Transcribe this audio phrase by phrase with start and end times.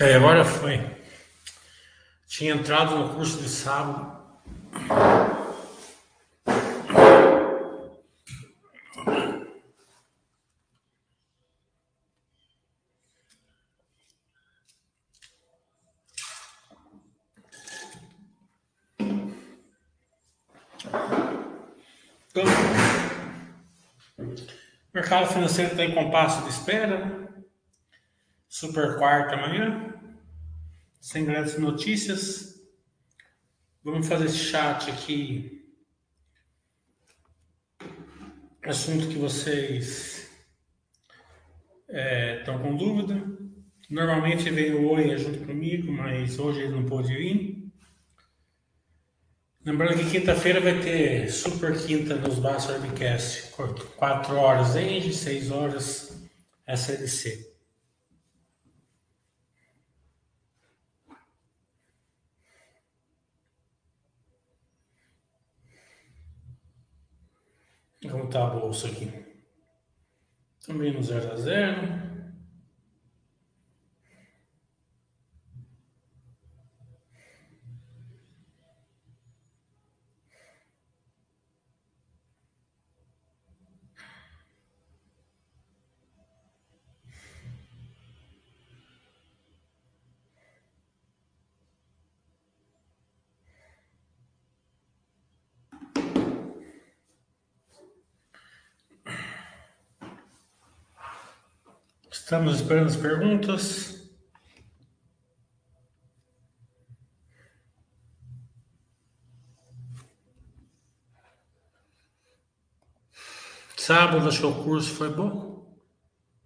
[0.00, 0.80] Aí agora foi.
[2.26, 4.18] Tinha entrado no curso de sábado.
[22.30, 22.44] Então,
[24.16, 27.28] o mercado financeiro está em compasso de espera.
[28.48, 29.89] Super quarta amanhã.
[31.00, 32.60] Sem grandes notícias.
[33.82, 35.66] Vamos fazer esse chat aqui.
[38.62, 40.30] Assunto que vocês
[41.88, 43.20] é, estão com dúvida.
[43.88, 47.72] Normalmente vem o Oi junto comigo, mas hoje ele não pôde vir.
[49.64, 53.50] Lembrando que quinta-feira vai ter Super Quinta nos Bass Webcast.
[53.96, 56.22] 4 horas Engie, 6 horas
[56.66, 57.49] SLC.
[68.08, 69.12] Como tá a bolsa aqui?
[70.64, 72.09] Também no 0 a 0.
[102.30, 104.08] Estamos esperando as perguntas.
[113.76, 115.76] Sábado, acho que o curso foi bom.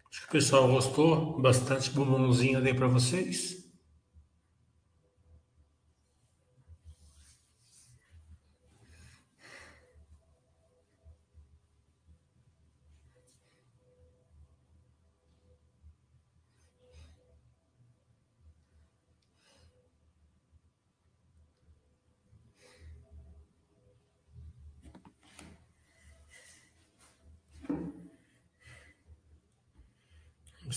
[0.09, 1.39] Acho que o pessoal gostou.
[1.39, 3.64] Bastante bumbumzinho dei para vocês.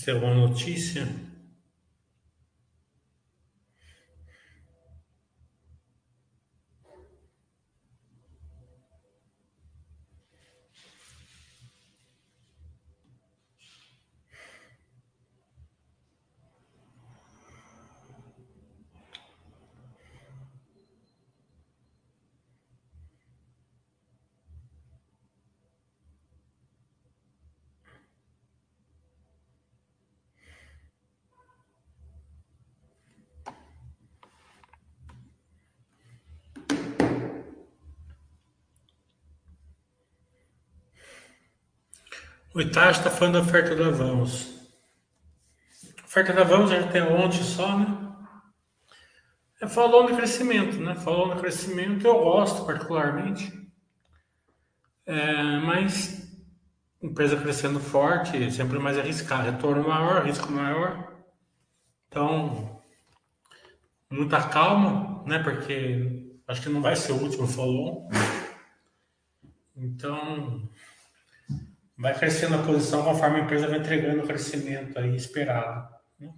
[0.08, 1.06] Ter alguma notícia?
[42.58, 44.52] O Itachi está falando da oferta da Vamos.
[46.02, 48.16] A oferta da Vamos já tem ontem só, né?
[49.60, 50.96] É, falou no crescimento, né?
[50.96, 53.52] Falou no crescimento, eu gosto particularmente.
[55.06, 56.36] É, mas
[57.00, 59.44] empresa crescendo forte, sempre mais arriscar.
[59.44, 61.12] Retorno maior, risco maior.
[62.08, 62.82] Então,
[64.10, 65.38] muita calma, né?
[65.38, 68.10] Porque acho que não vai ser o último follow.
[69.76, 70.68] Então,
[71.98, 75.92] vai crescendo a posição conforme a empresa vai entregando o crescimento aí esperado.
[76.20, 76.32] né?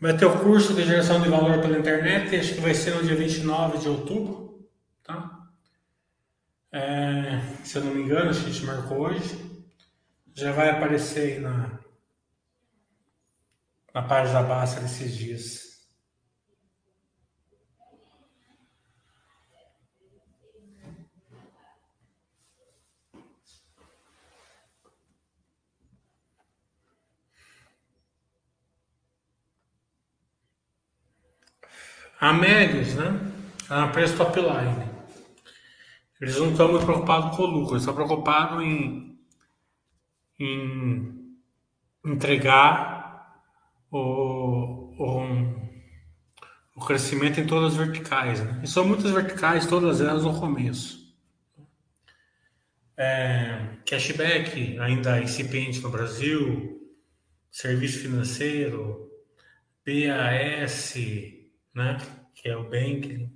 [0.00, 3.02] Vai ter o curso de geração de valor pela internet, acho que vai ser no
[3.02, 4.66] dia 29 de outubro,
[5.02, 5.50] tá?
[6.72, 9.48] É, se eu não me engano, a gente marcou hoje.
[10.34, 11.78] Já vai aparecer aí na,
[13.92, 15.67] na página da Basta desses dias.
[32.20, 33.32] A Médios, né?
[33.70, 34.88] É uma preço top line.
[36.20, 39.16] Eles não estão muito preocupados com o lucro, eles estão preocupados em,
[40.40, 41.36] em
[42.04, 43.40] entregar
[43.88, 43.98] o,
[44.98, 45.22] o,
[46.74, 48.42] o crescimento em todas as verticais.
[48.42, 48.62] Né?
[48.64, 50.98] E são muitas verticais, todas elas no começo.
[52.96, 56.82] É, cashback ainda incipiente no Brasil,
[57.48, 59.08] serviço financeiro,
[59.86, 60.94] BAS,
[61.78, 61.96] né?
[62.34, 63.32] que é o banking,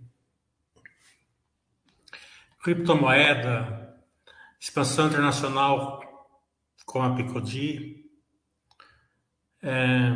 [2.63, 3.99] criptomoeda,
[4.61, 6.01] expansão internacional
[6.87, 8.05] com a Picodi,
[9.61, 10.13] é,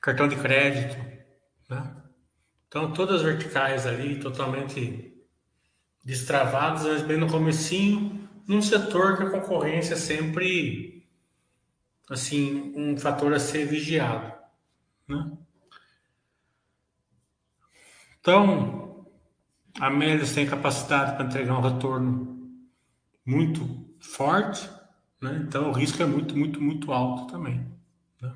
[0.00, 0.96] cartão de crédito,
[1.68, 2.02] né?
[2.66, 5.14] Então todas as verticais ali totalmente
[6.04, 11.06] destravadas, mas bem no comecinho, num setor que a concorrência é sempre
[12.10, 14.37] assim um fator a ser vigiado,
[15.08, 15.32] né?
[18.20, 19.06] Então,
[19.80, 22.36] a Melios tem capacidade para entregar um retorno
[23.24, 24.68] muito forte,
[25.20, 25.44] né?
[25.46, 27.66] então o risco é muito, muito, muito alto também.
[28.20, 28.34] Né?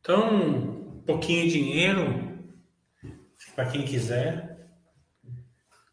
[0.00, 2.38] Então, um pouquinho de dinheiro,
[3.54, 4.68] para quem quiser,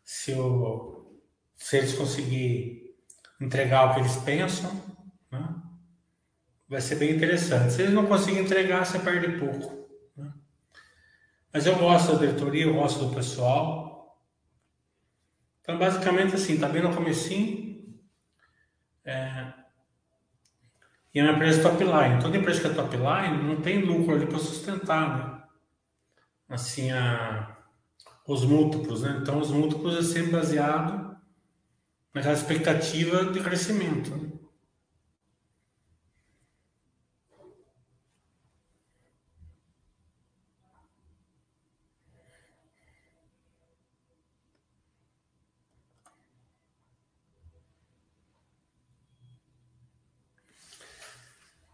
[0.04, 1.20] se, o,
[1.56, 2.96] se eles conseguirem
[3.40, 4.72] entregar o que eles pensam,
[5.32, 5.65] né?
[6.76, 7.72] Vai ser bem interessante.
[7.72, 9.88] Se eles não conseguirem entregar, você perde pouco.
[11.54, 14.22] Mas eu gosto da diretoria, eu gosto do pessoal.
[15.62, 17.96] Então, basicamente assim, tá bem no comecinho.
[19.06, 19.54] É,
[21.14, 22.22] e é uma empresa top line.
[22.22, 25.44] Toda empresa que é top line não tem lucro ali para sustentar, né?
[26.50, 27.58] Assim, a,
[28.28, 29.20] os múltiplos, né?
[29.22, 31.16] Então, os múltiplos é sempre baseado
[32.14, 34.12] naquela expectativa de crescimento.
[34.14, 34.45] Né?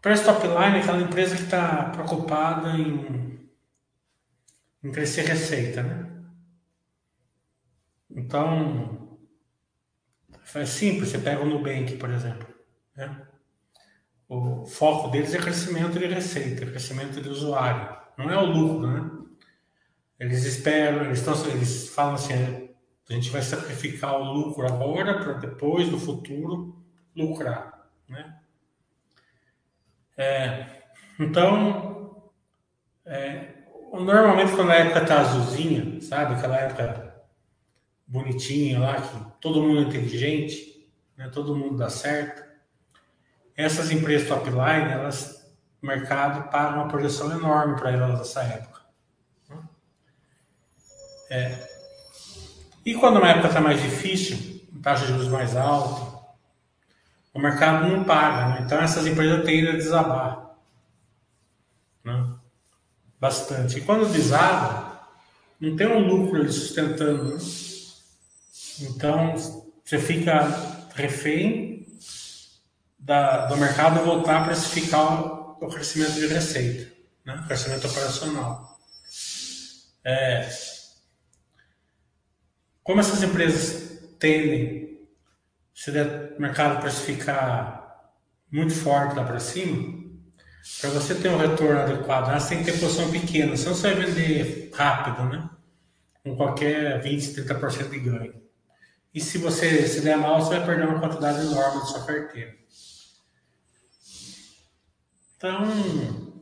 [0.02, 3.48] Press Top Line é aquela empresa que está preocupada em,
[4.82, 6.10] em crescer receita, né?
[8.10, 9.18] Então,
[10.56, 12.48] é simples, você pega o Nubank, por exemplo.
[12.96, 13.26] Né?
[14.28, 17.96] O foco deles é crescimento de receita, crescimento de usuário.
[18.18, 19.08] Não é o lucro, né?
[20.18, 25.34] Eles esperam, eles, estão, eles falam assim, a gente vai sacrificar o lucro agora para
[25.34, 26.84] depois, no futuro,
[27.14, 28.41] lucrar, né?
[30.22, 30.66] É,
[31.18, 32.30] então,
[33.04, 33.54] é,
[33.92, 36.34] normalmente quando a época tá azulzinha, sabe?
[36.34, 37.24] Aquela época
[38.06, 41.28] bonitinha lá, que todo mundo é inteligente, né?
[41.28, 42.40] todo mundo dá certo.
[43.56, 45.52] Essas empresas top line, elas,
[45.82, 48.80] o mercado paga uma projeção enorme para elas nessa época.
[51.30, 51.68] É.
[52.86, 56.11] E quando uma época está mais difícil, taxa de juros mais alta,
[57.34, 58.62] o mercado não paga, né?
[58.64, 60.42] então essas empresas tendem a desabar
[62.04, 62.34] né?
[63.20, 63.78] bastante.
[63.78, 65.08] E quando desaba,
[65.60, 67.34] não tem um lucro sustentando.
[67.34, 67.40] Né?
[68.80, 69.34] Então
[69.84, 70.46] você fica
[70.94, 71.86] refém
[72.98, 76.92] da, do mercado voltar a precificar o, o crescimento de receita,
[77.24, 77.44] né?
[77.46, 78.78] crescimento operacional.
[80.04, 80.48] É,
[82.82, 84.81] como essas empresas tendem
[85.74, 87.82] se o mercado precificar
[88.50, 90.02] muito forte lá para cima,
[90.80, 94.04] para você ter um retorno adequado, você tem que ter posição pequena, senão você vai
[94.04, 95.50] vender rápido, né?
[96.22, 98.42] Com qualquer 20, 30% de ganho.
[99.14, 102.54] E se você se der mal, você vai perder uma quantidade enorme de sua carteira.
[105.36, 106.32] Então,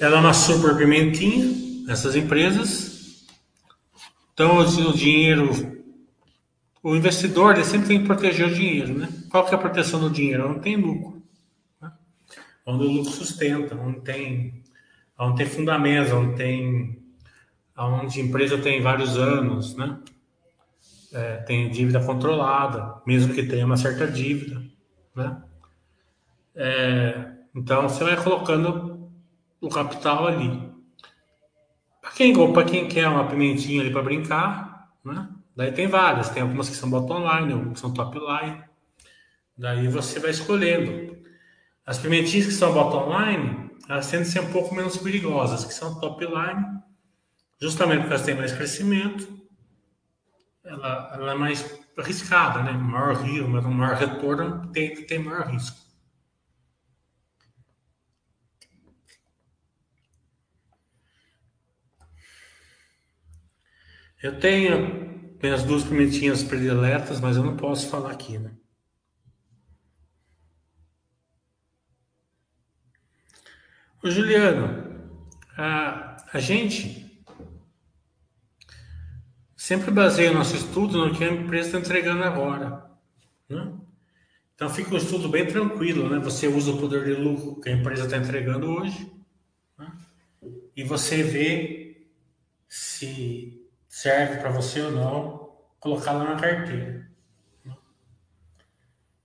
[0.00, 3.24] ela é uma super pimentinha, essas empresas.
[4.32, 5.73] Então, o dinheiro
[6.84, 9.08] o investidor ele sempre tem que proteger o dinheiro, né?
[9.30, 10.50] Qual que é a proteção do dinheiro?
[10.50, 11.22] Onde tem lucro.
[11.80, 11.90] Né?
[12.66, 14.62] Onde o lucro sustenta, onde tem,
[15.18, 17.02] onde tem fundamentos, onde tem,
[17.74, 19.98] onde a empresa tem vários anos, né?
[21.10, 24.62] É, tem dívida controlada, mesmo que tenha uma certa dívida,
[25.16, 25.42] né?
[26.54, 29.08] É, então você vai colocando
[29.58, 30.70] o capital ali.
[32.02, 32.34] Para quem,
[32.66, 35.30] quem quer uma pimentinha ali para brincar, né?
[35.56, 38.64] Daí tem várias, tem algumas que são bottom line, algumas que são top line.
[39.56, 41.16] Daí você vai escolhendo.
[41.86, 45.72] As pimentinhas que são bottom line, elas tendem a ser um pouco menos perigosas, que
[45.72, 46.82] são top line,
[47.60, 49.44] justamente porque elas têm mais crescimento,
[50.64, 52.72] ela, ela é mais arriscada, né?
[52.72, 55.76] Maior risco, maior retorno tem ter maior risco.
[64.22, 65.13] Eu tenho
[65.44, 68.50] tem as duas pimentinhas prediletas, mas eu não posso falar aqui, né?
[74.02, 75.12] Ô, Juliano,
[75.54, 77.22] a, a gente
[79.54, 82.90] sempre baseia o nosso estudo no que a empresa está entregando agora,
[83.46, 83.70] né?
[84.54, 86.20] Então fica um estudo bem tranquilo, né?
[86.20, 89.12] Você usa o poder de lucro que a empresa está entregando hoje
[89.78, 89.92] né?
[90.74, 92.08] e você vê
[92.66, 93.63] se
[93.94, 97.08] serve para você ou não colocar lá na carteira.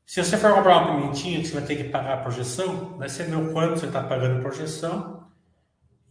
[0.05, 3.09] Se você for comprar uma pimentinha que você vai ter que pagar a projeção, vai
[3.09, 5.27] ser ver quanto você está pagando a projeção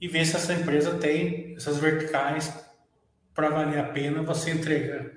[0.01, 2.53] e ver se essa empresa tem essas verticais
[3.33, 5.09] para valer a pena você entregar,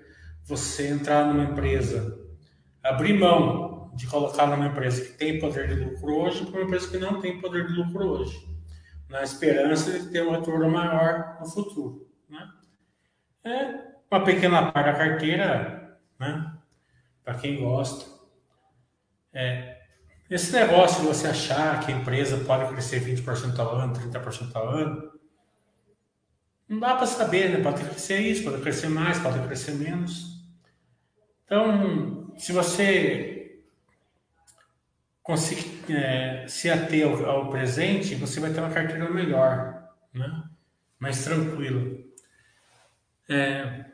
[0.46, 2.24] você entrar numa empresa,
[2.84, 6.88] abrir mão de colocar numa empresa que tem poder de lucro hoje para uma empresa
[6.88, 8.38] que não tem poder de lucro hoje,
[9.10, 12.01] na esperança de ter um retorno maior no futuro.
[13.44, 16.54] É uma pequena parte da carteira, né?
[17.24, 18.06] para quem gosta.
[19.34, 19.82] É,
[20.30, 24.68] esse negócio de você achar que a empresa pode crescer 20% ao ano, 30% ao
[24.70, 25.12] ano,
[26.68, 27.62] não dá para saber, né?
[27.62, 30.42] Pode crescer isso, pode crescer mais, pode crescer menos.
[31.46, 33.62] Então, se você
[35.22, 40.44] conseguir é, se ater ao, ao, presente, você vai ter uma carteira melhor, né?
[40.98, 41.98] mais tranquila.
[43.30, 43.86] É,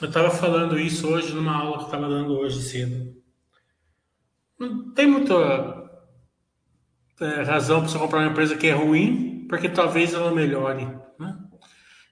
[0.00, 3.14] eu estava falando isso hoje numa aula que estava dando hoje cedo.
[4.58, 5.34] Não tem muita
[7.20, 10.86] é, razão para você comprar uma empresa que é ruim, porque talvez ela melhore.
[11.18, 11.38] Né?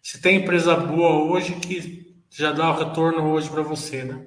[0.03, 4.27] Se tem empresa boa hoje que já dá o retorno hoje para você, né?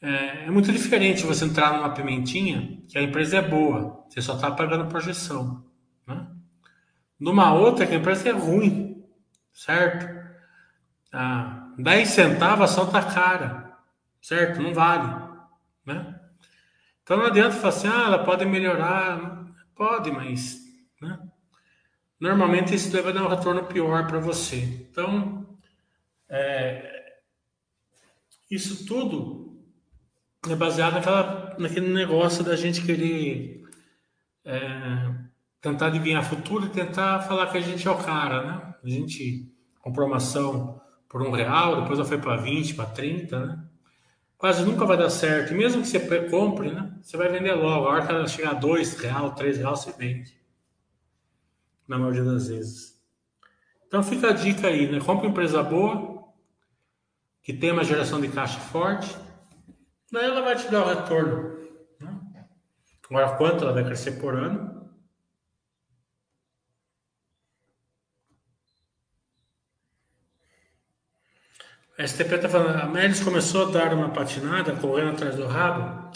[0.00, 4.36] É, é, muito diferente você entrar numa pimentinha que a empresa é boa, você só
[4.36, 5.64] está pagando projeção,
[6.06, 6.26] né?
[7.18, 9.04] Numa outra que a empresa é ruim,
[9.52, 10.17] certo?
[11.12, 13.76] Ah, 10 centavos ação tá cara,
[14.20, 14.60] certo?
[14.60, 15.08] Não vale,
[15.84, 16.20] né?
[17.02, 19.46] Então não adianta falar assim, ah, ela pode melhorar.
[19.74, 20.58] Pode, mas
[21.00, 21.18] né?
[22.20, 24.56] normalmente isso deve dar um retorno pior para você.
[24.90, 25.46] Então,
[26.28, 27.14] é,
[28.50, 29.62] isso tudo
[30.48, 33.62] é baseado naquela, naquele negócio da gente querer
[34.44, 35.14] é,
[35.60, 38.74] tentar adivinhar futuro e tentar falar que a gente é o cara, né?
[38.82, 39.50] A gente
[39.80, 43.64] comprou uma ação por um real, depois ela foi para 20, para 30, né?
[44.36, 45.52] quase nunca vai dar certo.
[45.52, 46.92] E mesmo que você compre, né?
[47.02, 47.86] Você vai vender logo.
[47.86, 50.38] A hora que ela chegar a dois real, três real, você vende.
[51.86, 52.98] Na maioria das vezes.
[53.86, 55.00] Então fica a dica aí, né?
[55.00, 56.18] Compre uma empresa boa,
[57.42, 59.16] que tem uma geração de caixa forte,
[60.12, 61.58] daí ela vai te dar o retorno.
[61.98, 62.44] Né?
[63.08, 64.77] Agora, quanto ela vai crescer por ano?
[71.98, 76.12] A STP está falando, a Melis começou a dar uma patinada, correndo atrás do rabo.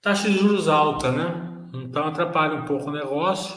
[0.00, 1.68] Taxa de juros alta, né?
[1.74, 3.54] Então atrapalha um pouco o negócio.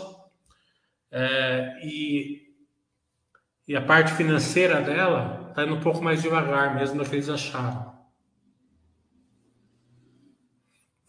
[1.10, 2.54] É, e,
[3.66, 7.30] e a parte financeira dela está indo um pouco mais devagar, mesmo do que eles
[7.30, 7.96] acharam.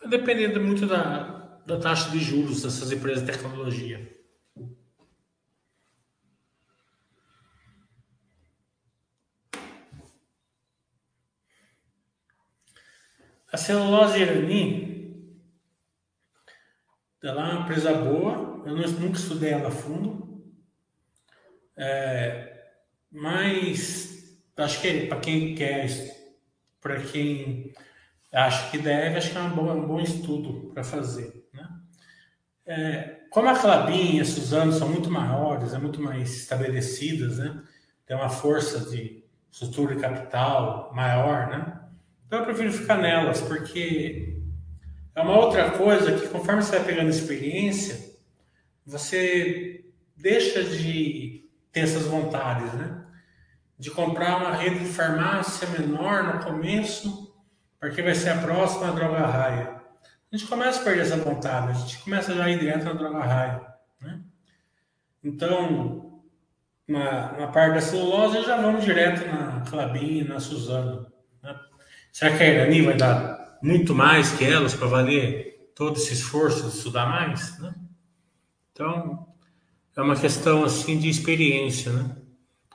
[0.09, 4.18] Dependendo muito da, da taxa de juros dessas empresas de tecnologia.
[13.50, 15.35] A celulose Irani,
[17.23, 20.45] ela é uma empresa boa, eu nunca estudei ela a fundo,
[21.75, 22.67] é,
[23.11, 25.88] mas acho que para quem quer,
[26.81, 27.73] para quem
[28.31, 31.49] acha que deve, acho que é um bom, um bom estudo para fazer.
[31.55, 31.69] Né?
[32.67, 37.62] É, como a Clabin e a Suzano são muito maiores, é muito mais estabelecidas, né?
[38.05, 41.88] tem uma força de estrutura de capital maior, né?
[42.28, 44.38] Então eu prefiro ficar nelas, porque
[45.14, 48.14] é uma outra coisa que conforme você vai pegando experiência,
[48.85, 49.82] você
[50.14, 53.02] deixa de ter essas vontades, né?
[53.78, 57.35] De comprar uma rede de farmácia menor no começo,
[57.80, 59.80] porque vai ser a próxima droga raia.
[60.30, 62.92] A gente começa a perder essa vontade, a gente começa já a ir direto na
[62.92, 63.66] droga raia,
[64.02, 64.20] né?
[65.25, 66.23] Então,
[66.87, 71.18] na, na parte da celulose, já vamos direto na Clabin, na Suzano.
[72.12, 76.62] Será que a Irani vai dar muito mais que elas para valer todo esse esforço
[76.62, 77.59] de estudar mais?
[77.59, 77.75] Né?
[78.73, 79.27] Então,
[79.97, 82.17] é uma questão assim de experiência, né?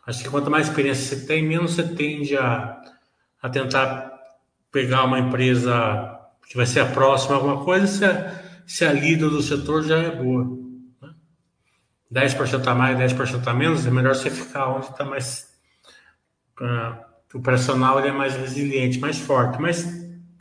[0.06, 2.82] Acho que quanto mais experiência você tem, menos você tende a,
[3.42, 4.12] a tentar
[4.70, 9.30] pegar uma empresa que vai ser a próxima alguma coisa se a, se a líder
[9.30, 10.44] do setor já é boa.
[11.02, 11.14] Né?
[12.12, 15.54] 10% a mais, 10% a menos, é melhor você ficar onde está mais...
[16.60, 19.86] Uh, o operacional ele é mais resiliente, mais forte, mas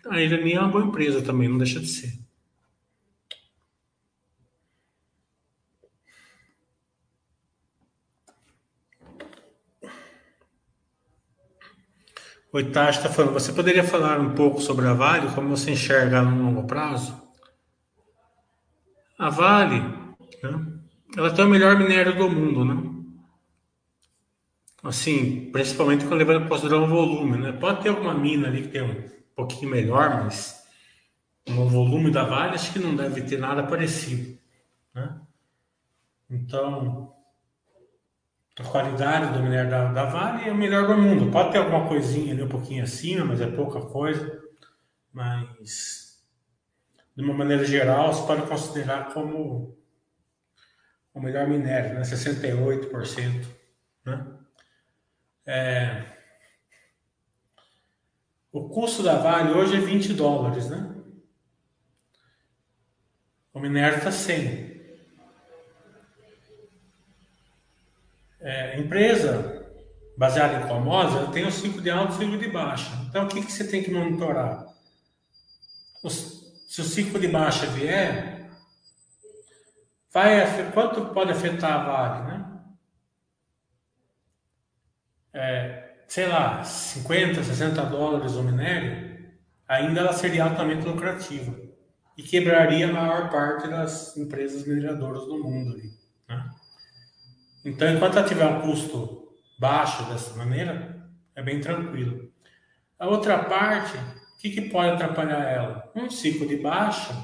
[0.08, 2.22] a Irani é uma boa empresa também, não deixa de ser.
[12.52, 16.18] O Itachi está falando, você poderia falar um pouco sobre a Vale, como você enxerga
[16.18, 17.18] ela no longo prazo?
[19.18, 19.80] A Vale,
[20.42, 20.82] né,
[21.16, 22.91] ela tem o melhor minério do mundo, né?
[24.82, 27.52] Assim, principalmente quando levando para considerar um volume, né?
[27.52, 30.66] Pode ter alguma mina ali que tem um pouquinho melhor, mas
[31.46, 34.38] no volume da Vale acho que não deve ter nada parecido,
[34.94, 35.20] né?
[36.28, 37.14] Então,
[38.58, 41.30] a qualidade do minério da, da Vale é o melhor do mundo.
[41.30, 44.42] Pode ter alguma coisinha ali um pouquinho acima, mas é pouca coisa.
[45.12, 46.22] Mas,
[47.14, 49.76] de uma maneira geral, você pode considerar como
[51.12, 52.00] o melhor minério, né?
[52.00, 53.46] 68%.
[54.06, 54.41] Né?
[55.46, 56.04] É...
[58.52, 60.94] O custo da Vale hoje é 20 dólares, né?
[63.52, 64.72] O minério está 100.
[68.40, 69.62] É, empresa
[70.16, 70.70] baseada em
[71.16, 72.90] ela tem o ciclo de alta e o ciclo de baixa.
[73.08, 74.66] Então, o que, que você tem que monitorar?
[76.08, 78.50] se o ciclo de baixa vier,
[80.12, 82.41] vai, quanto pode afetar a Vale, né?
[85.32, 89.32] É, sei lá, 50, 60 dólares o minério,
[89.66, 91.58] ainda ela seria altamente lucrativa
[92.16, 95.76] e quebraria a maior parte das empresas mineradoras do mundo.
[96.28, 96.50] Né?
[97.64, 102.30] Então, enquanto ela tiver um custo baixo dessa maneira, é bem tranquilo.
[102.98, 105.90] A outra parte, o que, que pode atrapalhar ela?
[105.94, 107.14] Um ciclo de baixa,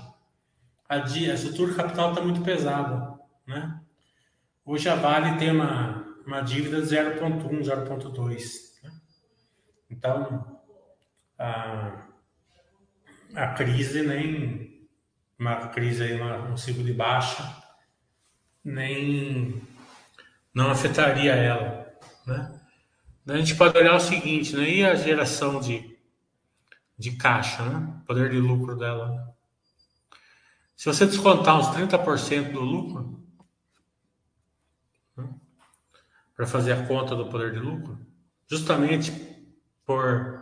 [0.89, 3.19] a estrutura capital está muito pesada.
[3.47, 3.79] Né?
[4.65, 5.98] Hoje a Vale tem uma,
[6.29, 8.83] uma dívida de 0,1, 0,2.
[8.83, 8.93] Né?
[9.89, 10.61] Então,
[11.39, 12.07] a,
[13.35, 14.87] a crise nem
[15.39, 17.43] uma crise aí, um ciclo de baixa
[18.63, 19.63] nem
[20.53, 22.61] não afetaria ela, né?
[23.27, 24.69] A gente pode olhar o seguinte, né?
[24.69, 25.97] E a geração de,
[26.99, 28.03] de caixa, né?
[28.07, 29.35] Poder de lucro dela.
[30.77, 33.23] Se você descontar uns 30% do lucro,
[35.17, 35.29] né?
[36.39, 37.99] Para fazer a conta do poder de lucro,
[38.47, 39.11] justamente
[39.85, 40.41] por,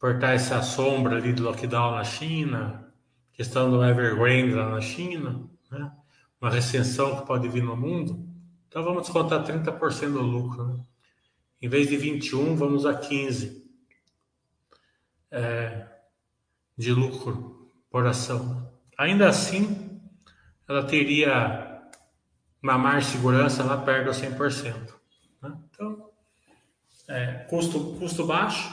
[0.00, 2.92] por estar essa sombra ali do lockdown na China,
[3.32, 5.92] questão do Evergrande lá na China, né?
[6.40, 8.28] uma recessão que pode vir no mundo,
[8.66, 10.66] então vamos descontar 30% do lucro.
[10.66, 10.84] Né?
[11.62, 13.64] Em vez de 21, vamos a 15
[15.30, 15.86] é,
[16.76, 18.72] de lucro por ação.
[18.98, 20.00] Ainda assim,
[20.66, 21.80] ela teria
[22.60, 24.95] uma margem de segurança lá perto dos 100%.
[27.08, 28.68] É, custo, custo baixo,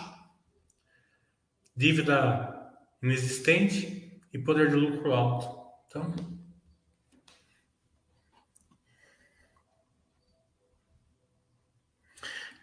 [1.75, 5.63] dívida inexistente e poder de lucro alto.
[5.87, 6.13] Então,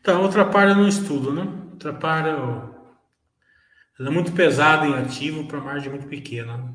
[0.00, 0.30] Então, eu
[0.74, 1.42] não estudo, né?
[2.30, 2.74] Eu...
[3.98, 6.56] ela é muito pesada em ativo para margem muito pequena.
[6.56, 6.74] Né?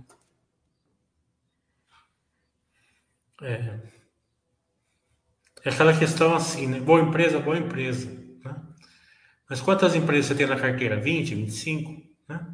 [3.42, 3.80] É.
[5.66, 6.80] é aquela questão assim, né?
[6.80, 8.25] Boa empresa, boa empresa.
[9.50, 11.00] Mas quantas empresas você tem na carteira?
[11.00, 12.02] 20, 25?
[12.28, 12.46] Né?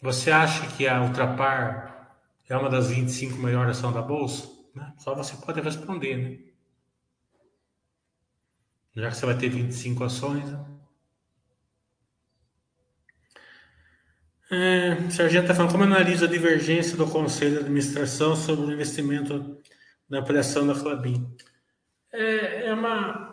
[0.00, 2.16] Você acha que a Ultrapar
[2.48, 4.48] é uma das 25 melhores ações da Bolsa?
[4.74, 4.92] Né?
[4.98, 6.38] Só você pode responder, né?
[8.94, 10.44] Já que você vai ter 25 ações.
[10.50, 10.64] Né?
[14.50, 19.60] É, Sargento está falando como analisa a divergência do Conselho de Administração sobre o investimento
[20.08, 21.36] na ampliação da Clabin.
[22.10, 23.27] É, é uma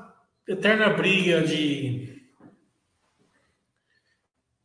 [0.48, 2.22] eterna briga de,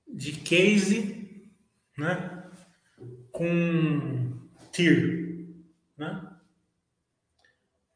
[0.06, 1.50] de case
[1.96, 2.44] né,
[3.32, 5.46] com TIR.
[5.96, 6.36] Né?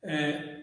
[0.02, 0.54] É,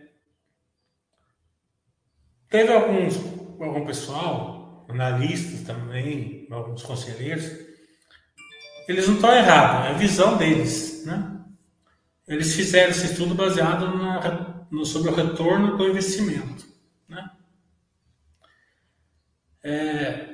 [2.52, 3.16] Teve alguns,
[3.62, 7.50] algum pessoal, analistas também, alguns conselheiros,
[8.90, 11.40] eles não estão errados, é a visão deles, né?
[12.28, 16.66] Eles fizeram esse estudo baseado na, no, sobre o retorno do investimento?
[19.64, 20.32] É,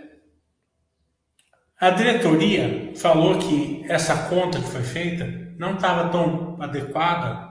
[1.79, 5.25] a diretoria falou que essa conta que foi feita
[5.57, 7.47] não estava tão adequada,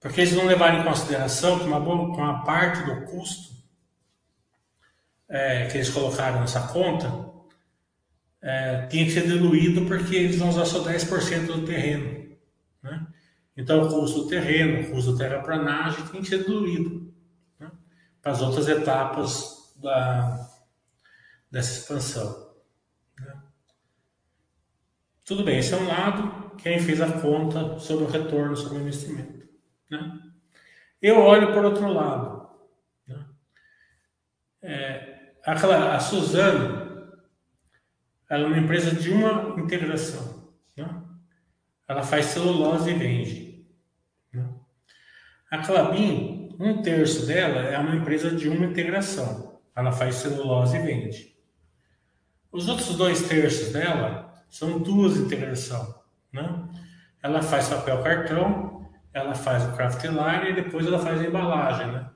[0.00, 3.52] porque eles não levaram em consideração que uma, boa, uma parte do custo
[5.28, 7.32] é, que eles colocaram nessa conta
[8.42, 12.36] é, tinha que ser diluído porque eles vão usar só 10% do terreno.
[12.82, 13.06] Né?
[13.56, 17.14] Então, o custo do terreno, o custo da terraplanagem tem que ser diluído
[17.58, 17.70] né?
[18.20, 20.51] para as outras etapas da,
[21.52, 22.54] dessa expansão.
[23.20, 23.42] Né?
[25.22, 28.80] Tudo bem, esse é um lado, quem fez a conta sobre o retorno sobre o
[28.80, 29.46] investimento.
[29.90, 30.18] Né?
[31.00, 32.48] Eu olho por outro lado.
[33.06, 33.26] Né?
[34.62, 37.12] É, aquela, a Suzano,
[38.30, 40.50] ela é uma empresa de uma integração.
[40.74, 41.02] Né?
[41.86, 43.66] Ela faz celulose e vende.
[44.32, 44.48] Né?
[45.50, 49.60] A Clabin, um terço dela é uma empresa de uma integração.
[49.76, 51.31] Ela faz celulose e vende.
[52.52, 55.94] Os outros dois terços dela são duas integrações.
[56.30, 56.68] Né?
[57.22, 61.90] Ela faz papel cartão, ela faz o craft line e depois ela faz a embalagem.
[61.90, 62.10] Né?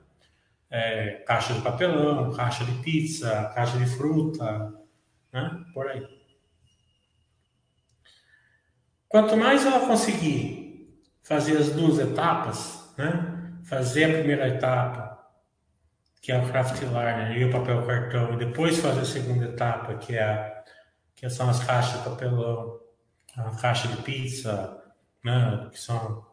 [0.69, 4.73] É, caixa de papelão, caixa de pizza, caixa de fruta,
[5.33, 5.65] né?
[5.73, 6.05] por aí.
[9.09, 13.57] Quanto mais ela conseguir fazer as duas etapas, né?
[13.63, 15.16] fazer a primeira etapa,
[16.21, 19.95] que é o craft liner e o papel cartão, e depois fazer a segunda etapa,
[19.95, 20.63] que, é a,
[21.15, 22.79] que são as caixas de papelão,
[23.37, 24.83] a caixa de pizza,
[25.23, 25.69] né?
[25.71, 26.25] que são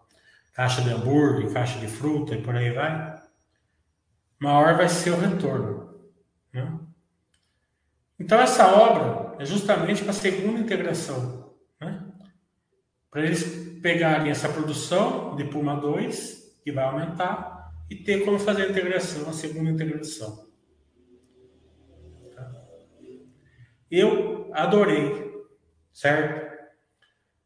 [0.52, 3.22] caixa de hambúrguer, caixa de fruta e por aí vai,
[4.38, 5.94] maior vai ser o retorno.
[6.52, 6.78] Né?
[8.18, 11.54] Então essa obra é justamente para a segunda integração.
[11.80, 12.02] Né?
[13.10, 17.53] Para eles pegarem essa produção de Puma 2, que vai aumentar,
[17.90, 20.48] e ter como fazer a integração, a segunda integração.
[22.34, 22.52] Tá?
[23.90, 25.44] Eu adorei,
[25.92, 26.52] certo?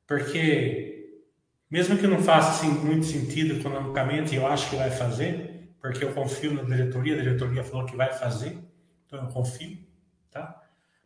[0.07, 1.23] Porque,
[1.71, 6.13] mesmo que não faça assim, muito sentido economicamente, eu acho que vai fazer, porque eu
[6.13, 8.59] confio na diretoria, a diretoria falou que vai fazer,
[9.07, 9.79] então eu confio,
[10.31, 10.63] tá?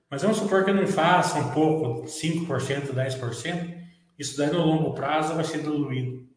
[0.09, 3.83] Mas vamos supor que não faça um pouco, 5%, 10%,
[4.19, 6.29] isso daí no longo prazo vai ser diluído.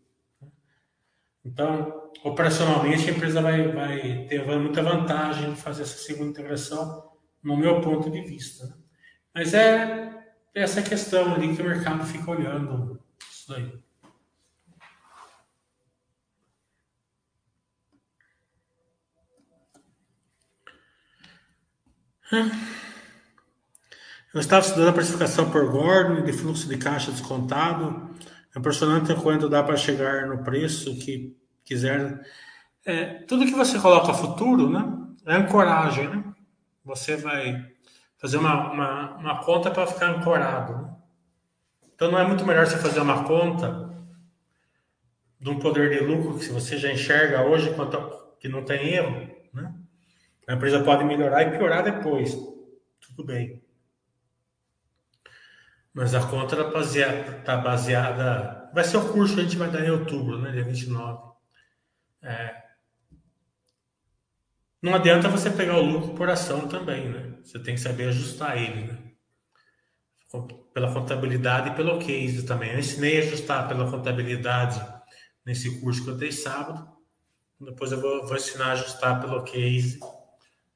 [1.46, 7.12] Então, operacionalmente, a empresa vai, vai ter muita vantagem de fazer essa segunda integração,
[7.44, 8.66] no meu ponto de vista.
[8.66, 8.74] Né?
[9.34, 13.86] Mas é essa questão ali que o mercado fica olhando isso daí.
[24.34, 28.10] Eu estava estudando a precificação por Gordon de fluxo de caixa descontado.
[28.56, 32.22] É impressionante quanto dá para chegar no preço que quiser.
[32.86, 34.86] É, tudo que você coloca futuro, né?
[35.26, 36.24] É ancoragem, né?
[36.86, 37.70] Você vai
[38.18, 40.74] fazer uma, uma, uma conta para ficar ancorado.
[40.74, 40.96] Né?
[41.94, 43.94] Então não é muito melhor você fazer uma conta
[45.40, 47.98] de um poder de lucro que você já enxerga hoje quanto
[48.40, 49.74] que não tem erro, né?
[50.48, 52.38] A empresa pode melhorar e piorar depois.
[53.02, 53.65] Tudo bem.
[55.96, 58.70] Mas a conta está baseada, tá baseada.
[58.74, 60.52] Vai ser o curso que a gente vai dar em outubro, né?
[60.52, 61.34] Dia 29.
[62.22, 62.66] É,
[64.86, 67.40] não adianta você pegar o lucro por ação também, né?
[67.44, 68.98] Você tem que saber ajustar ele, né?
[70.72, 72.72] Pela contabilidade e pelo case também.
[72.72, 74.80] Eu ensinei a ajustar pela contabilidade
[75.44, 76.88] nesse curso que eu dei sábado.
[77.60, 80.00] Depois eu vou, vou ensinar a ajustar pelo case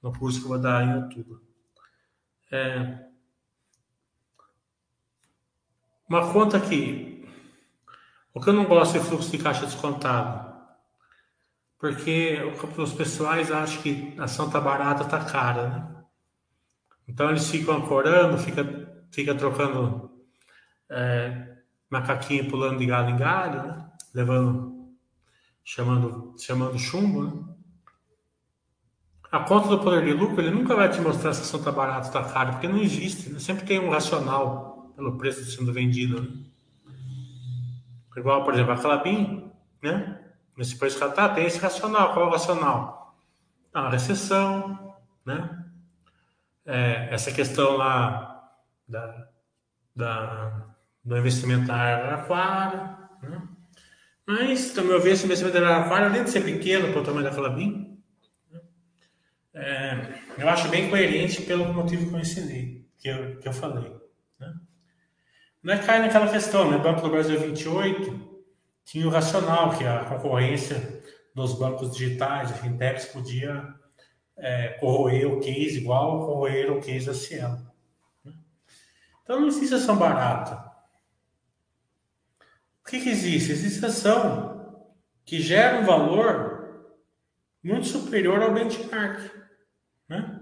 [0.01, 1.43] no curso que eu vou dar em outubro.
[2.51, 3.08] É,
[6.09, 7.23] uma conta aqui.
[8.33, 10.49] O que eu não gosto é fluxo de caixa descontado.
[11.77, 12.39] Porque
[12.77, 15.95] os pessoais acham que a ação tá barata, tá cara, né?
[17.07, 18.65] Então eles ficam ancorando, fica,
[19.11, 20.11] fica trocando
[20.89, 21.57] é,
[21.89, 23.91] macaquinho pulando de galho em galho, né?
[24.13, 24.89] Levando,
[25.63, 27.43] chamando, chamando chumbo, né?
[29.31, 31.71] A conta do poder de lucro, ele nunca vai te mostrar se a ação tá
[31.71, 33.39] barata ou tá cara, porque não existe, né?
[33.39, 34.68] Sempre tem um racional
[34.99, 36.21] pelo preço sendo vendido.
[36.21, 36.27] Né?
[38.17, 39.49] Igual, por exemplo, a Clabin,
[39.81, 40.19] né?
[40.57, 42.13] Nesse preço que ela está, tem esse racional.
[42.13, 43.17] Qual é o racional?
[43.73, 44.93] Ah, a recessão,
[45.25, 45.65] né?
[46.65, 48.51] É, essa questão lá
[48.87, 49.29] da,
[49.95, 50.67] da,
[51.03, 53.41] do investimento na Araraquara, né?
[54.27, 57.23] Mas, também eu vejo esse investimento na Araraquara, além de ser pequeno para o tamanho
[57.23, 57.97] da Clabin,
[58.51, 58.59] né?
[59.53, 63.98] é, eu acho bem coerente pelo motivo que eu ensinei, que eu, que eu falei.
[65.61, 66.77] Não é cair naquela questão, né?
[66.77, 68.29] Banco do Brasil 28
[68.85, 71.03] tinha o racional, que a concorrência
[71.35, 73.75] dos bancos digitais, fintechs, podia
[74.35, 77.57] é, corroer o case igual corroer o case da Cielo.
[78.23, 78.33] Né?
[79.21, 80.69] Então não existe ação barata.
[82.81, 83.51] O que, que existe?
[83.51, 84.89] Existe ação
[85.23, 86.95] que gera um valor
[87.63, 89.29] muito superior ao benchmark,
[90.07, 90.41] né?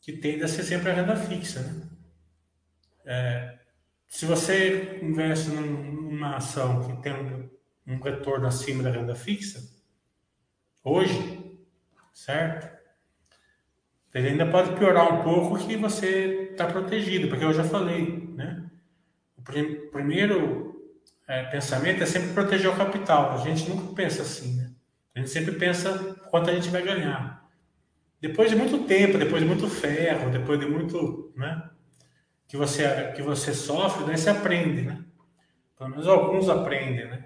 [0.00, 1.60] que tende a ser sempre a renda fixa.
[1.60, 1.88] Né?
[3.04, 3.55] É,
[4.06, 7.50] se você investe numa ação que tem
[7.86, 9.60] um, retorno acima da renda fixa,
[10.82, 11.58] hoje,
[12.12, 12.74] certo?
[14.14, 18.70] Ele ainda pode piorar um pouco que você está protegido, porque eu já falei, né?
[19.36, 20.66] O prim primeiro
[21.28, 23.34] é, pensamento é sempre proteger o capital.
[23.34, 24.70] A gente nunca pensa assim, né?
[25.14, 27.46] A gente sempre pensa quanto a gente vai ganhar.
[28.20, 31.70] Depois de muito tempo, depois de muito ferro, depois de muito, né?
[32.48, 35.04] Que você, que você sofre, daí você aprende, né?
[35.76, 37.24] Pelo menos alguns aprendem, né?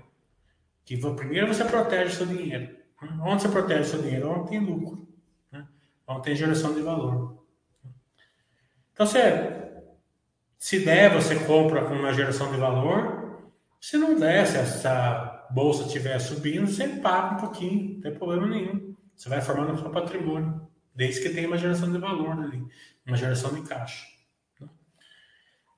[0.84, 2.80] Que primeiro você protege o seu dinheiro,
[3.22, 4.30] Onde você protege seu dinheiro?
[4.30, 5.08] Onde tem lucro.
[5.50, 5.66] Né?
[6.06, 7.42] Onde tem geração de valor.
[8.92, 9.72] Então, você,
[10.58, 13.50] se der, você compra com uma geração de valor.
[13.80, 18.46] Se não der, se essa bolsa estiver subindo, você paga um pouquinho, não tem problema
[18.46, 18.94] nenhum.
[19.16, 22.62] Você vai formando o seu patrimônio, desde que tenha uma geração de valor ali,
[23.06, 24.06] uma geração de caixa.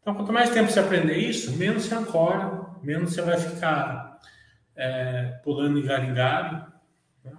[0.02, 4.18] Então, quanto mais tempo você aprender isso, menos você ancora, menos você vai ficar
[4.74, 6.66] é, pulando em galho,
[7.24, 7.32] né?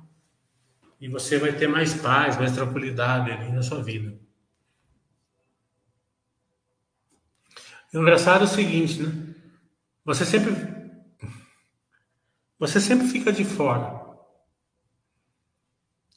[0.99, 4.17] e você vai ter mais paz, mais tranquilidade ali na sua vida.
[7.93, 9.35] O engraçado é o seguinte, né?
[10.05, 10.51] Você sempre
[12.57, 14.01] você sempre fica de fora.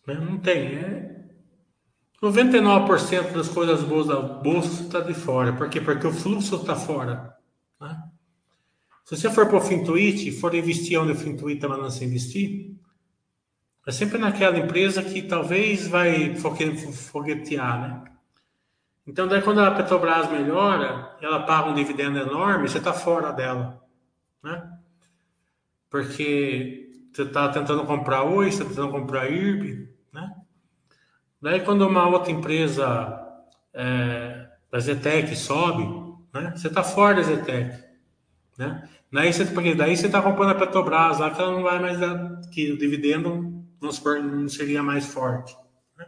[0.07, 0.15] Né?
[0.15, 0.79] Não tem.
[0.79, 1.16] É...
[2.23, 5.53] 99% das coisas boas da bolsa está de fora.
[5.53, 5.81] Por quê?
[5.81, 7.37] Porque o fluxo está fora.
[7.81, 8.03] Né?
[9.05, 12.75] Se você for para o Fintuit, for investir onde o Fintuit está mandando você investir,
[13.87, 18.13] é sempre naquela empresa que talvez vai foguetear, né?
[19.07, 23.81] Então, daí quando a Petrobras melhora, ela paga um dividendo enorme, você está fora dela,
[24.43, 24.77] né?
[25.89, 29.89] Porque você está tentando comprar Oi, você está tentando comprar IRB?
[31.40, 33.22] Daí quando uma outra empresa
[33.75, 35.85] é, da Zetec sobe,
[36.33, 36.53] né?
[36.57, 37.85] Você está fora da Zetec,
[38.59, 38.88] né?
[39.12, 39.44] Daí você,
[40.07, 41.99] está comprando a Petrobras lá que ela não vai mais
[42.51, 45.57] que o dividendo não seria mais forte.
[45.96, 46.07] Né?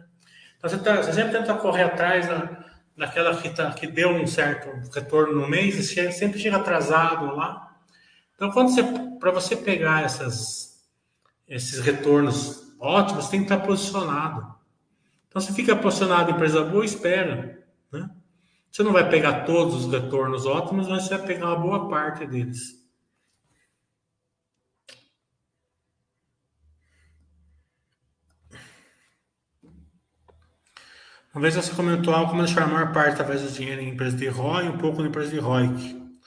[0.57, 2.65] Então você, tá, você, sempre tenta correr atrás da,
[2.97, 7.37] daquela que, tá, que deu um certo retorno no mês, e você sempre chega atrasado
[7.37, 7.77] lá.
[8.35, 8.83] Então, quando você,
[9.19, 10.85] para você pegar essas,
[11.47, 14.58] esses retornos ótimos, tem que estar posicionado.
[15.39, 18.11] Então, você fica posicionado em empresa boa, espera, né?
[18.73, 22.27] Você não vai pegar todos os retornos ótimos, mas você vai pegar uma boa parte
[22.27, 22.77] deles.
[31.33, 34.17] Uma vez você comentou algo como deixar a maior parte através do dinheiro em empresa
[34.17, 36.19] de ROI e um pouco em empresa de ROIC.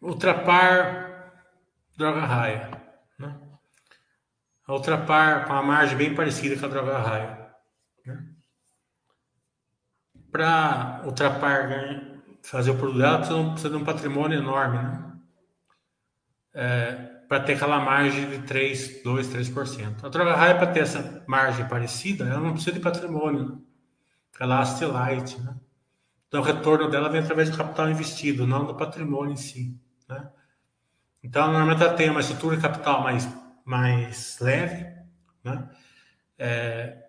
[0.00, 1.34] Ultrapar
[1.96, 2.85] droga raia.
[4.66, 4.74] Né?
[4.74, 7.48] A ultrapar com a margem bem parecida com a droga raia.
[8.04, 8.26] Né?
[10.30, 11.68] Para ultrapar
[12.42, 14.78] fazer o produto dela, precisa, precisa de um patrimônio enorme.
[14.78, 15.12] Né?
[16.54, 20.04] É, para ter aquela margem de 3, 2, 3%.
[20.04, 23.58] A droga raia, para ter essa margem parecida, ela não precisa de patrimônio, né?
[24.38, 25.56] ela é light, né?
[26.28, 30.28] Então, o retorno dela vem através do capital investido, não do patrimônio em si, né?
[31.22, 33.28] Então, normalmente ela tem uma estrutura de capital mais,
[33.66, 34.86] mais leve,
[35.44, 35.68] né?
[36.38, 37.04] É,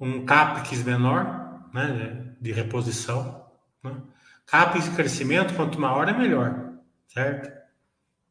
[0.00, 2.34] um CAPEX menor, né?
[2.40, 3.46] De reposição,
[3.84, 4.00] né?
[4.46, 6.72] CAPEX de crescimento, quanto maior é melhor,
[7.06, 7.52] certo?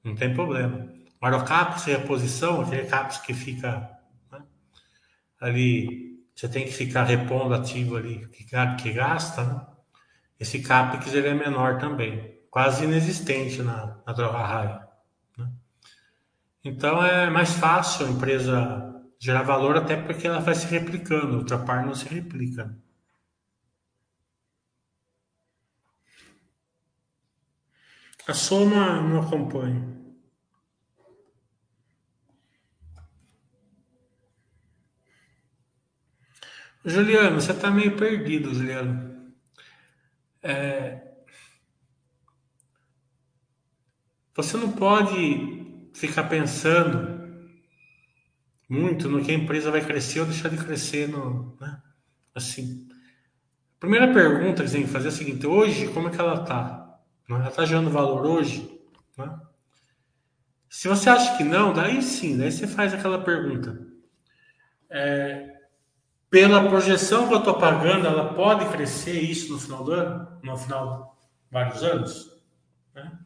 [0.03, 0.89] Não tem problema.
[1.21, 3.89] Agora, o CAPEX e a posição, aquele CAPEX que fica
[4.31, 4.41] né,
[5.39, 9.65] ali, você tem que ficar repondo ativo ali, que, que gasta, né?
[10.39, 14.88] Esse CAPEX ele é menor também, quase inexistente na, na droga raia.
[16.63, 21.57] Então, é mais fácil a empresa gerar valor, até porque ela vai se replicando, outra
[21.57, 22.77] parte não se replica.
[28.27, 29.99] A soma não acompanha.
[36.85, 39.33] Juliano, você está meio perdido, Juliano.
[40.41, 41.01] É...
[44.35, 45.58] Você não pode
[45.93, 47.19] ficar pensando
[48.69, 51.09] muito no que a empresa vai crescer ou deixar de crescer.
[51.09, 51.81] No, né?
[52.35, 52.87] Assim,
[53.77, 56.19] a primeira pergunta que você tem que fazer é a seguinte: hoje, como é que
[56.19, 56.99] ela está?
[57.27, 58.79] Ela está gerando valor hoje?
[59.17, 59.39] Né?
[60.69, 63.87] Se você acha que não, daí sim, daí você faz aquela pergunta.
[64.89, 65.59] É,
[66.29, 70.39] pela projeção que eu estou pagando, ela pode crescer isso no final do ano?
[70.43, 72.43] No final de vários anos?
[72.93, 73.19] Né?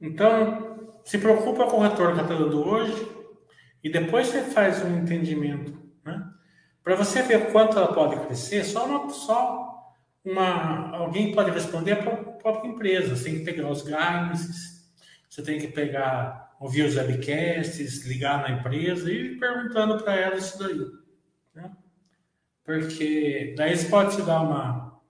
[0.00, 0.71] Então,
[1.04, 3.08] se preocupa com o retorno está dando hoje
[3.82, 5.76] e depois você faz um entendimento.
[6.04, 6.22] Né?
[6.82, 12.02] Para você ver quanto ela pode crescer, só uma, só uma, alguém pode responder a
[12.36, 13.16] própria empresa.
[13.16, 14.92] Você tem que pegar os guidances,
[15.28, 20.36] você tem que pegar, ouvir os webcasts, ligar na empresa e ir perguntando para ela
[20.36, 20.86] isso daí.
[21.54, 21.70] Né?
[22.64, 25.00] Porque daí você pode te dar uma,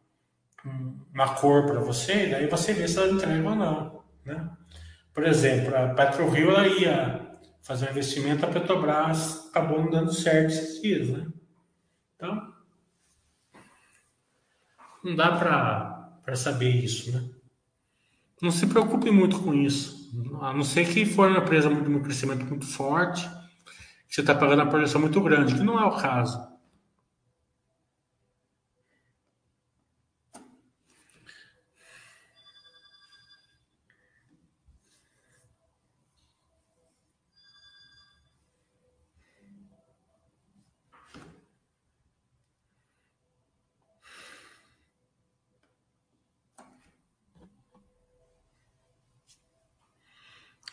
[1.13, 4.03] uma cor para você, daí você vê se ela entrega ou não.
[4.25, 4.51] Né?
[5.15, 7.23] Por exemplo, a PetroRio ela ia
[7.63, 11.09] fazer um investimento, a Petrobras acabou não dando certo esses dias.
[11.09, 11.27] Né?
[12.17, 12.53] Então,
[15.05, 17.29] não dá para saber isso, né?
[18.43, 20.11] não se preocupe muito com isso.
[20.41, 23.29] A não ser que for uma empresa muito, um crescimento muito forte,
[24.09, 26.52] que você está pagando uma projeção muito grande, que não é o caso.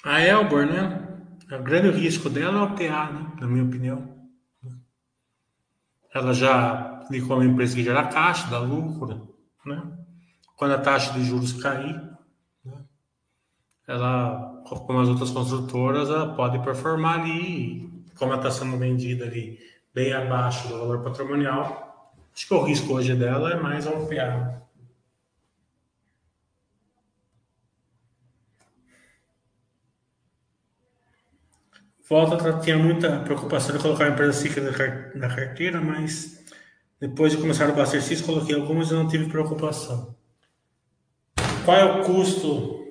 [0.03, 1.07] A Elbor, né?
[1.51, 3.31] O grande risco dela é o TA, né?
[3.39, 4.17] Na minha opinião.
[6.13, 9.35] Ela já ficou uma empresa que gera caixa, dá lucro,
[9.65, 9.91] né?
[10.55, 11.95] Quando a taxa de juros cair,
[12.65, 12.83] né?
[13.87, 19.57] ela, como as outras construtoras, ela pode performar ali, como ela está sendo vendida ali
[19.93, 24.61] bem abaixo do valor patrimonial, acho que o risco hoje dela é mais ao PA.
[32.09, 36.43] Volta tinha muita preocupação de colocar a empresa cíclica na carteira, mas
[36.99, 40.15] depois de começar o Baster Sys, coloquei algumas e não tive preocupação.
[41.63, 42.83] Qual é o custo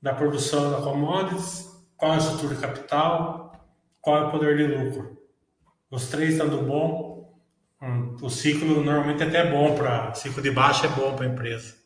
[0.00, 1.68] da produção da commodities?
[1.98, 3.52] Qual é a estrutura de capital?
[4.00, 5.18] Qual é o poder de lucro?
[5.90, 7.38] Os três estando bom,
[7.82, 11.28] hum, o ciclo normalmente é até bom para ciclo de baixa é bom para a
[11.28, 11.77] empresa.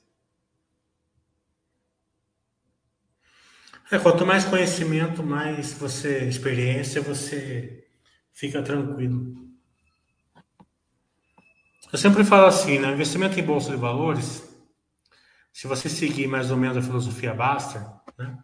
[3.91, 7.85] É, quanto mais conhecimento, mais você experiência, você
[8.33, 9.43] fica tranquilo.
[11.93, 12.91] Eu sempre falo assim, né?
[12.91, 14.49] Investimento em bolsa de valores,
[15.53, 17.83] se você seguir mais ou menos a filosofia Baster,
[18.17, 18.39] né?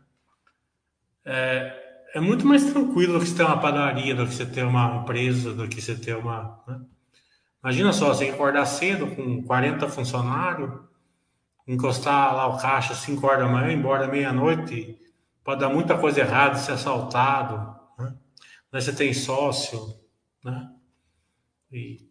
[1.25, 4.65] É, é muito mais tranquilo do que você ter uma padaria, do que você ter
[4.65, 6.63] uma empresa, do que você ter uma.
[6.67, 6.81] Né?
[7.63, 10.71] Imagina só, você acordar cedo com 40 funcionários,
[11.67, 14.99] encostar lá o caixa às 5 horas da manhã, embora meia-noite
[15.49, 18.15] pode dar muita coisa errada, ser assaltado, né?
[18.71, 19.99] você tem sócio,
[20.45, 20.71] né?
[21.73, 22.07] E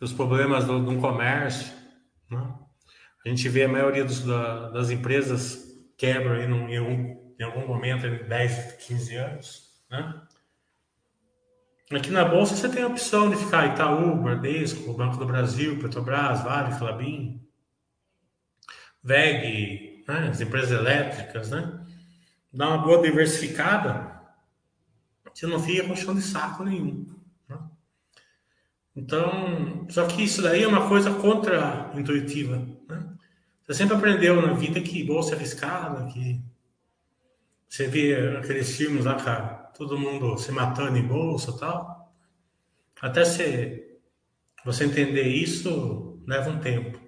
[0.00, 1.74] os problemas do, do comércio,
[2.30, 2.54] né?
[3.26, 7.42] A gente vê a maioria dos, da, das empresas quebram aí num, em, algum, em
[7.42, 10.22] algum momento, em 10, 15 anos, né?
[11.90, 16.44] Aqui na Bolsa você tem a opção de ficar Itaú, Bradesco, Banco do Brasil, Petrobras,
[16.44, 17.44] Vale, Clabin,
[19.02, 20.28] VEG, né?
[20.28, 21.86] as empresas elétricas, né?
[22.58, 24.20] Dá uma boa diversificada,
[25.32, 27.06] você não fica com chão de saco nenhum.
[27.48, 27.56] Né?
[28.96, 32.56] Então, só que isso daí é uma coisa contra-intuitiva.
[32.88, 33.14] Né?
[33.62, 36.42] Você sempre aprendeu na vida que bolsa é arriscada, que
[37.68, 42.12] você vê aqueles filmes lá, cara, todo mundo se matando em bolsa e tal.
[43.00, 44.00] Até você,
[44.64, 46.98] você entender isso, leva um tempo.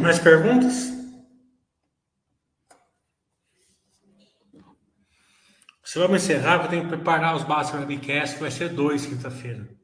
[0.00, 0.90] Mais perguntas?
[5.84, 9.79] Se vamos encerrar, eu tenho que preparar os básicos webcast, que vai ser dois quinta-feira.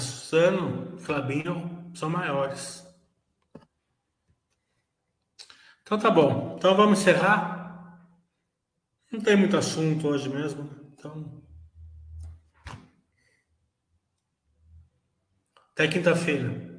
[0.00, 2.86] Sano, Flabinho são maiores.
[5.82, 6.56] Então tá bom.
[6.56, 8.08] Então vamos encerrar.
[9.10, 10.70] Não tem muito assunto hoje mesmo.
[10.92, 11.42] Então.
[15.72, 16.71] Até quinta-feira.